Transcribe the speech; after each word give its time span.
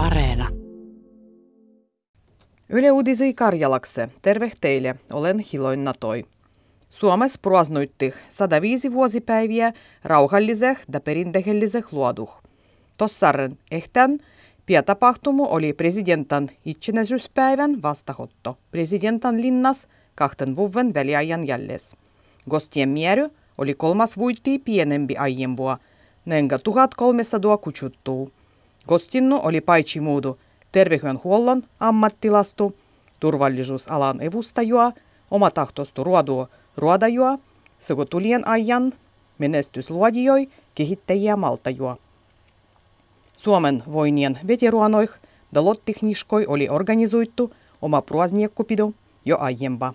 Areena. 0.00 0.48
Yle 2.68 2.92
Uudisi 2.92 3.34
Karjalakse. 3.34 4.08
Terve 4.22 4.52
teille. 4.60 4.94
Olen 5.12 5.38
Hiloin 5.38 5.84
Natoi. 5.84 6.24
Suomessa 6.88 7.38
pruasnuittih 7.42 8.14
105 8.30 8.92
vuosipäiviä 8.92 9.72
rauhalliseh 10.04 10.78
ja 10.92 11.00
perintehelliseh 11.00 11.84
luoduh. 11.92 12.42
Tossarren 12.98 13.58
ehtän 13.70 14.18
pietapahtumu 14.66 15.44
oli 15.44 15.72
presidentan 15.72 16.48
itsenäisyyspäivän 16.64 17.82
vastahotto. 17.82 18.58
Presidentan 18.70 19.42
linnas 19.42 19.88
kahten 20.14 20.56
vuoden 20.56 20.94
väliajan 20.94 21.46
jälles. 21.46 21.96
Gostien 22.50 22.88
miery 22.88 23.30
oli 23.58 23.74
kolmas 23.74 24.18
vuitti 24.18 24.58
pienempi 24.58 25.16
aiempua, 25.16 25.78
nenga 26.24 26.58
1300 26.58 27.56
kutsuttuu. 27.56 28.32
Gostinnu 28.88 29.40
oli 29.42 29.60
paitsi 29.60 30.00
muudu 30.00 30.38
terveydenhuollon 30.72 31.62
ammattilastu, 31.80 32.76
turvallisuusalan 33.20 34.20
evustajua, 34.20 34.92
omatahtoistu 35.30 36.04
ruodua 36.04 36.48
ruodajua, 36.76 37.38
sekä 37.78 38.04
tulien 38.10 38.48
ajan 38.48 38.92
menestysluodioi 39.38 40.48
kehittäjiä 40.74 41.36
maltajua. 41.36 41.96
Suomen 43.36 43.82
voinien 43.92 44.38
veteruanoih 44.46 45.10
dalottihnishkoi 45.54 46.46
oli 46.46 46.68
organisoitu 46.68 47.52
oma 47.82 48.02
pruasniekkupido 48.02 48.92
jo 49.24 49.38
aiempa. 49.40 49.94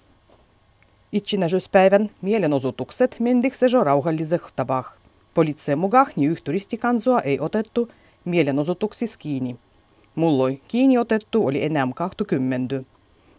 Itsenäisyyspäivän 1.12 2.10
mielenosoitukset 2.22 3.16
mendikse 3.20 3.68
jo 3.72 3.84
rauhalliseh 3.84 4.42
tabah. 4.56 4.94
Poliittisen 5.34 5.80
mukaan 5.80 6.08
niin 6.16 6.38
turistikansoa 6.44 7.20
ei 7.20 7.40
otettu 7.40 7.90
mielenosoituksissa 8.26 9.20
kiinni. 9.20 9.60
Mulloi 10.16 10.62
kiinni 10.68 10.98
otettu 10.98 11.46
oli 11.46 11.64
enää 11.64 11.88
20. 11.96 12.84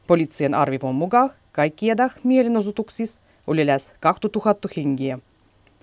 Poliittisen 0.06 0.54
arvivon 0.54 0.94
mukaan 0.94 1.30
kaikkiedah 1.52 2.14
mielenosoituksissa 2.24 3.20
oli 3.46 3.66
lähes 3.66 3.92
2000 4.00 4.68
hengiä. 4.76 5.18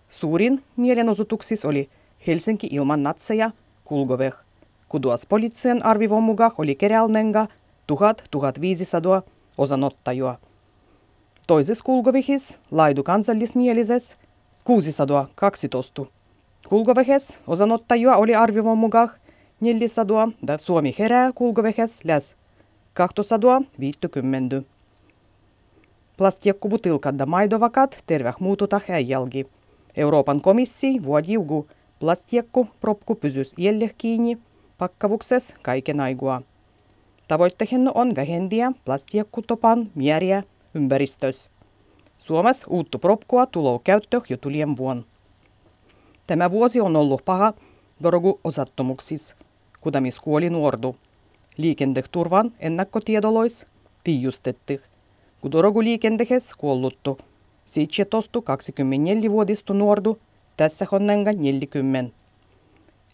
Suurin 0.09 0.63
mielenosoituksissa 0.77 1.67
oli 1.67 1.89
Helsinki 2.27 2.67
ilman 2.71 3.03
natseja, 3.03 3.51
Kulgoveh. 3.83 4.33
Kuduas 4.89 5.25
poliittisen 5.25 5.85
arvivon 5.85 6.23
mukaan 6.23 6.51
oli 6.57 6.75
keräälnenga 6.75 7.47
1000-1500 7.91 9.29
osanottajua. 9.57 10.39
Toisessa 11.47 11.83
Kulgovihis 11.83 12.59
laidu 12.71 13.03
kansallismielises 13.03 14.17
612. 14.63 16.05
Kulgovehes 16.69 17.41
osanottajia 17.47 18.15
oli 18.15 18.35
arvivon 18.35 18.77
mukaan 18.77 19.11
400 19.59 20.29
ja 20.47 20.57
Suomi 20.57 20.95
herää 20.99 21.31
Kulgovehes 21.35 22.05
läs 22.05 22.35
250. 22.93 24.61
Plastiekkubutilkat 26.17 27.19
ja 27.19 27.25
maidovakat 27.25 28.03
terveh 28.05 28.35
muututa 28.39 28.81
häijälgi. 28.87 29.45
Euroopan 29.95 30.41
komissi 30.41 31.03
vuodiugu 31.03 31.67
plastiekku 31.99 32.67
propku 32.81 33.15
pysys 33.15 33.53
jälle 33.57 33.95
kiinni 33.97 34.37
pakkavukses 34.77 35.53
kaiken 35.61 35.99
aigua. 35.99 36.41
Tavoitteena 37.27 37.91
on 37.95 38.15
vähendiä 38.15 38.71
plastiekkutopan 38.85 39.91
määriä 39.95 40.43
ympäristössä. 40.73 41.49
Suomessa 42.17 42.67
uutta 42.69 42.99
propkua 42.99 43.45
tuloo 43.45 43.79
käyttö 43.79 44.21
jo 44.29 44.37
tulien 44.37 44.77
vuonna. 44.77 45.12
Tämä 46.27 46.51
vuosi 46.51 46.81
on 46.81 46.95
ollut 46.95 47.25
paha 47.25 47.53
dorogu 48.03 48.39
osattomuksissa, 48.43 49.35
kudamis 49.81 50.19
kuoli 50.19 50.49
nuordu. 50.49 50.95
Liikendeturvan 51.57 52.51
ennakkotiedolois 52.59 53.65
tiijustettih, 54.03 54.81
kun 55.41 55.51
dorogu 55.51 55.83
liikentehes 55.83 56.53
kuolluttu. 56.57 57.17
24-vuodistu 57.67 59.73
nuordu, 59.73 60.19
tässä 60.57 60.87
honnenga 60.91 61.33
40. 61.33 62.15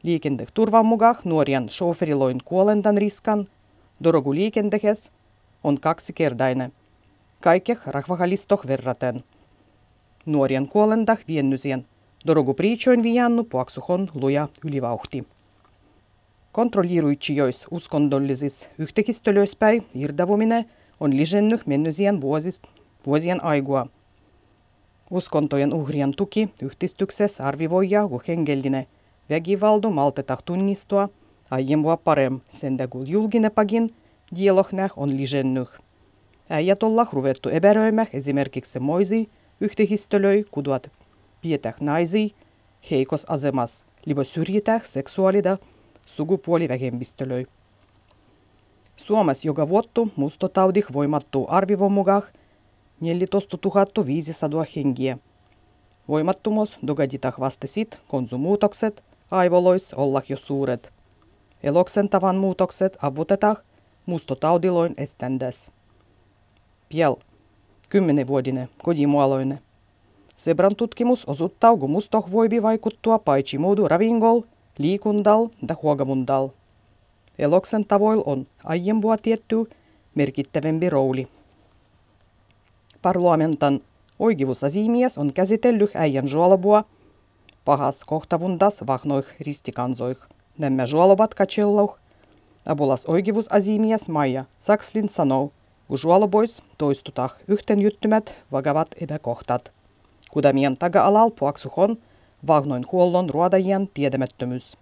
Liikendeturvan 0.03 0.86
mukaan 0.86 1.16
nuorien 1.24 1.68
chaufferiloin 1.68 2.40
kuolentan 2.46 2.98
riskan 2.98 3.48
dorogu 4.03 4.34
liikentehes 4.34 5.12
on 5.64 5.80
kaksikertainen 5.80 6.74
kaikkeh 7.42 7.80
rahvahalistoh 7.86 8.68
verraten. 8.68 9.24
Nuorien 10.25 10.68
kuolendah 10.68 11.19
viennysien 11.28 11.86
dorogu 12.28 12.53
priitsoin 12.53 13.03
viiannu 13.03 13.44
puaksuhon 13.44 14.07
luja 14.13 14.47
ylivauhti. 14.66 15.28
Kontrolliiruitsijois 16.52 17.66
uskondollisis 17.72 18.69
yhtekistölöspäi 18.78 19.81
irdavumine 19.96 20.66
on 21.00 21.18
lisennyt 21.18 21.68
mennysien 21.68 22.22
vuosis, 22.22 22.62
vuosien 23.06 23.44
aigua. 23.44 23.88
Uskontojen 25.12 25.74
uhrien 25.74 26.13
tuki 26.16 26.50
yhdistyksessä 26.62 27.44
arvivoija 27.46 28.07
kuin 28.07 28.22
hengellinen 28.28 28.88
väkivaldu 29.30 29.91
maltetah 29.91 30.44
tunnistua 30.46 31.09
aiempua 31.51 31.97
parem, 31.97 32.40
sen 32.50 32.78
kun 32.90 33.07
julkinen 33.07 33.51
pagin 33.51 33.90
dialognäh 34.36 34.91
on 34.97 35.18
lisennyt. 35.18 35.68
Äijät 36.50 36.84
olla 36.84 37.07
ruvettu 37.13 37.50
epäröimään 37.50 38.07
esimerkiksi 38.13 38.80
moisi 38.80 39.30
yhtehistölöi 39.62 40.46
kuduat 40.51 40.91
pietäh 41.41 41.75
naisi 41.79 42.35
heikos 42.91 43.25
asemas, 43.29 43.83
libo 44.05 44.23
syrjitäh 44.23 44.81
seksuaalida 44.85 45.57
sukupuolivähemmistölöi. 46.05 47.45
Suomessa 48.95 49.47
joka 49.47 49.69
vuottu 49.69 50.11
mustotaudih 50.16 50.85
voimattuu 50.94 51.45
arvivon 51.50 51.91
mukaan 51.91 52.23
14 53.00 53.57
500 54.05 54.66
hengiä. 54.75 55.17
Voimattomuus 56.07 56.79
dogaditah 56.88 57.39
vasta 57.39 57.67
sit, 57.67 58.01
konsumuutokset 58.07 59.03
aivolois 59.31 59.94
olla 59.94 60.21
jo 60.29 60.38
suuret. 60.38 60.94
Eloksen 61.63 62.09
tavan 62.09 62.35
muutokset 62.35 62.97
avutetah 63.01 63.57
mustotaudiloin 64.06 64.94
eständäs. 64.97 65.71
Piel, 66.89 67.16
kymmenenvuotinen 67.89 68.69
kodimuoloinen. 68.83 69.59
Sebran 70.39 70.75
tutkimus 70.75 71.25
osoittaa, 71.25 71.77
kun 71.77 71.89
mustoh 71.89 72.31
voibi 72.31 72.61
vaikuttua 72.63 73.19
paitsi 73.19 73.57
muudu 73.57 73.88
ravingol, 73.88 74.41
liikundal 74.77 75.47
ja 75.69 75.75
huogamundal. 75.83 76.50
Eloksen 77.39 77.85
tavoil 77.85 78.23
on 78.25 78.47
aiempua 78.63 79.17
tietty 79.17 79.55
merkittävämpi 80.16 80.89
rooli. 80.89 81.27
Parlamentan 83.01 83.79
oikeusasimies 84.19 85.17
on 85.17 85.33
käsitellyt 85.33 85.91
äijän 85.94 86.27
juolabua 86.31 86.83
pahas 87.66 88.03
kohtavundas 88.03 88.88
vahnoih 88.88 89.27
ristikansoih. 89.39 90.17
Nämä 90.57 90.85
juolabat 90.91 91.33
katsellouh. 91.33 91.97
Abulas 92.66 93.06
oikeusasimies 93.06 94.09
Maija 94.09 94.45
Sakslin 94.57 95.09
sanoo, 95.09 95.51
Usualobois 95.89 96.63
toistutah 96.77 97.35
yhteenjyttymät 97.47 98.38
vakavat 98.51 98.88
epäkohtat. 99.01 99.78
Kudamien 100.31 100.78
taga-alal 100.78 101.31
puaksuhon 101.40 101.97
vahnoin 102.47 102.85
huollon 102.91 103.29
ruodajien 103.29 103.90
tiedemättömyys. 103.94 104.78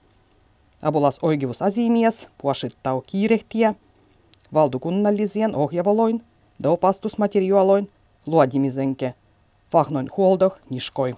Abulas 0.82 1.20
oikeusasimies 1.22 2.28
puashittau 2.38 3.02
kiirehtiä 3.02 3.74
valdukunnallisien 4.54 5.56
ohjavoloin 5.56 6.24
ja 6.64 6.70
opastusmateriaaloin 6.70 7.92
luodimisenke 8.28 9.14
vahnoin 9.74 10.10
huoldo 10.18 10.56
niskoi. 10.70 11.16